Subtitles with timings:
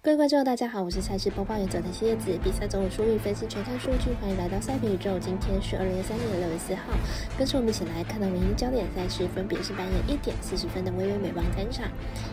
[0.00, 2.30] 各位观众，大家好，我是赛事播报员佐藤希叶子。
[2.42, 5.18] 比赛总有输赢分析全看数据，欢迎来到赛评宇宙。
[5.18, 6.94] 今天是二零二三年六月四号，
[7.36, 11.90] 跟着我们一起来看到唯一焦点赛事，分别是半夜一点四十分的微微美邦单场，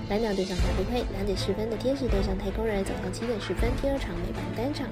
[0.09, 4.85] 蓝鸟对上大都会；两点十分的天使对上太空人；早上七点十分第二场美邦单场，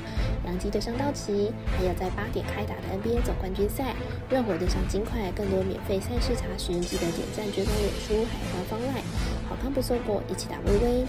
[0.43, 3.93] 洋基对上道奇；还有在八点开打的 NBA 总冠军赛，
[4.33, 5.29] 热火对上金块。
[5.37, 9.42] 更多免费赛事查询，记得点赞、追踪脸书，还有官方赖，好看
[9.73, 11.03] 不错过，一起打微微。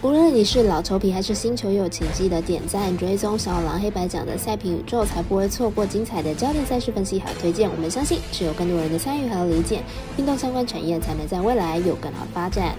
[0.00, 7.68] 无论你是老球皮还是新球友，请记得点赞、追踪小狼黑白奖的赛评宇宙，才不会错过精彩的焦点赛事分析和推荐。
[7.70, 9.82] 我们相信，只有更多人的参与和理解，
[10.16, 12.74] 运动相关产业才能在未来有更好发展。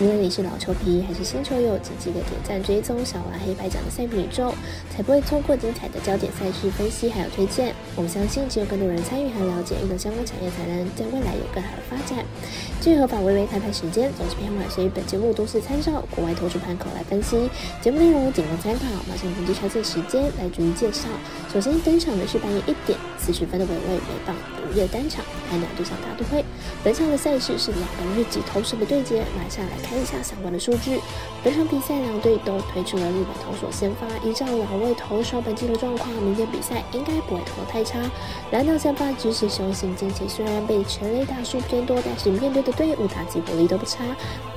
[0.00, 4.54] 无论你是老球皮还是新球友，请记得点赞、追踪小蓝黑白奖的赛评宇宙，
[4.88, 7.74] 才不会错过精彩的焦点赛事分析还有推荐。
[7.96, 12.24] 我们相信，只有更多人参与和了解运动相关产业，才能在未来有更好的发展。
[12.80, 17.50] 至于合法微微开盘时间，总是偏晚，所以本节目都是参照国外投注盘口来分析。
[17.82, 21.08] 节目内容仅供参考，马上根据条件时间来逐一介绍。
[21.52, 26.44] 首先登场的是半夜一点四十分的微微美棒午夜单场，海鸟对上大都会。
[26.84, 29.87] 本场的赛事是两个日籍投手的对决，马上来。
[29.88, 31.00] 看一下相关的数据。
[31.42, 37.98] 本场比赛两队都推出了日本投手先发，依照老位投手本季的状况，明天比赛应该不会投太差。
[38.50, 44.04] 蓝鸟先发只是雄心近期虽然被全垒打数偏多，但是面对的队伍打击火力都不差。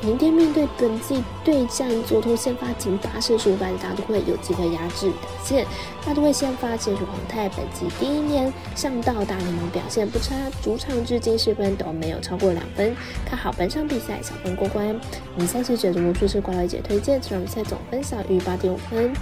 [0.01, 5.65] 明天面对本季对战左投先发仅八胜数败的大都会，有机会压制表现。
[6.03, 14.99] 大都会先发建属黄太，本季第一年上到大联盟表现不差，主场至今失分都没有超过两分，看好本场比赛小分过关。
[15.35, 19.13] 我们赛事解读魔术师瓜来姐推荐，这场比赛总分小于八点五分。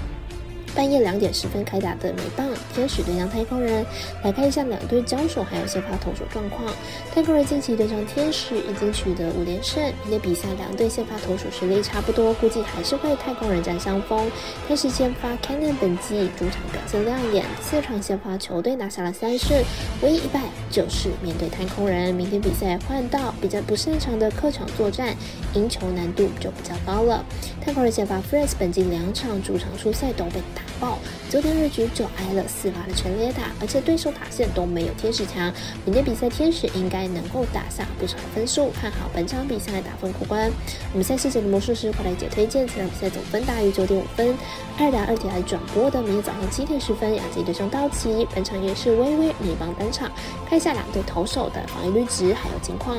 [0.75, 3.85] 半夜两点十分开打的美棒天使对上太空人，
[4.23, 6.71] 来看一下两队交手还有先发投手状况。
[7.13, 14.29] 太空人近期对上天使已经取得五连胜，明天比赛两队先发投手实力差不多，估计还是会太空人占上风。
[14.67, 19.57] 天使先发 Cannon 本季主场表现亮眼，四场先发球队拿下了三胜，
[20.01, 22.13] 唯一一败就是面对太空人。
[22.13, 25.15] 明天比赛换到比较不擅长的客场作战，
[25.55, 27.25] 赢球难度就比较高了。
[27.59, 30.39] 太空人先发 f r e s 本季两场主场出赛都被。
[30.55, 30.97] 打爆，
[31.29, 35.51] 昨天日局就挨了四发的全垒打，而且对手打线都没有天使强。
[35.85, 40.51] 明天比赛天使应该能够打下不少的分数，看好本场比赛打分过关。
[40.93, 44.35] 我们下期节目魔术师快来姐推荐，这场比赛总分大于九点五分。
[44.79, 48.25] 二打二点来转播的，明天早上七点十分，亚基对上道奇。
[48.33, 50.09] 本场也是微微美邦单场，
[50.47, 52.97] 看一下两队投手的防御率值还有情况。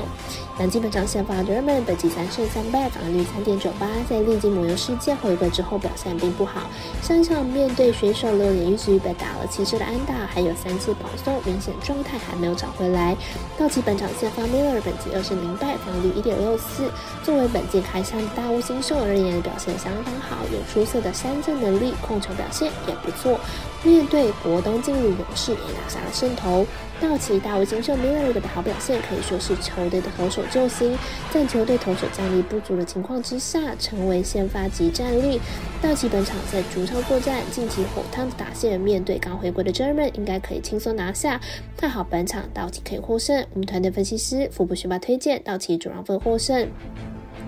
[0.58, 6.68] 两基本场先发 German 本季三胜三败，防御率三点九八，在历经魔游世界回归之后表现并不好。
[7.02, 13.16] 上一场面对选手六点一局被打了七支的安达，还有三次保送，明显状态还没有找回来。
[13.58, 16.90] 道奇本场先发 Miller 本季二胜零败，防率一点六四。
[17.22, 23.38] 作为本季开箱的大物新秀而言，表现相当好，有出色的三振能力，控球表现也不错。
[23.82, 26.66] 面对国东进入勇士也拿下了胜投。
[27.00, 30.98] 道奇大物新秀 Miller 的好表现可以说是球队的投手救星，
[31.32, 35.40] 在球队投手战力不足的情况之下，成为先发级战力。
[35.80, 41.38] 道奇本场在主场作战，晋级火汤的打线，面对刚回归的 German，应该可以轻松拿下。
[41.76, 43.44] 看好本场道奇可以获胜。
[43.52, 46.66] 我们团队分析师腹部学霸推荐道奇主让分获胜。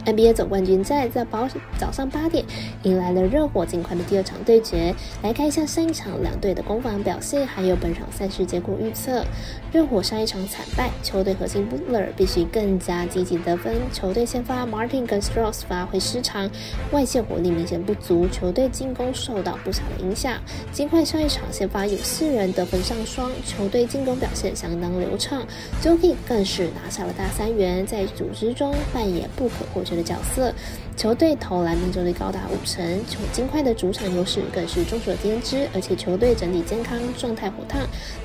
[0.05, 1.49] NBA 总冠军赛在早
[1.79, 2.45] 早上八点
[2.83, 4.93] 迎来了热火金块的第二场对决，
[5.23, 9.25] 来看一下上一场两队的攻防表现，还有本场赛事结果预测。
[9.73, 16.51] 热火上一场惨败，球队核心 Butler 必须更加积极得分，球队先发 Martin 跟 Strauss 发挥失常，
[16.91, 20.35] 外线火力明显不足，球队进攻受到不小的影响。
[20.73, 25.47] 金块上一场先发有四人得分上双，球队进攻表现相当流畅
[25.81, 29.92] j o k i 更是拿下了大三元，在组织中扮演不可或缺。
[29.97, 30.53] 的角色，
[30.97, 37.81] 球队投篮命中率高达五成，球金块的主场优势更是众所皆知，而且球队整体健康，状态火烫，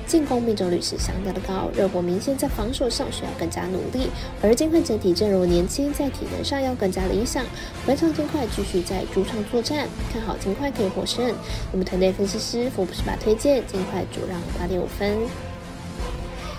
[0.06, 1.70] 进攻命中率是相当的高。
[1.74, 4.08] 热火明显在防守上需要更加努力，
[4.42, 7.44] 而金块整体阵容年轻，在体能上要更加理想。
[7.86, 11.34] 本场金块继续在主场作战，看好金块可以获胜。
[11.72, 15.18] 我们团队分析师福布斯把推荐金块主让八点五分。